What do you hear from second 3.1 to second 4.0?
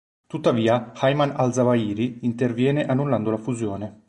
la fusione.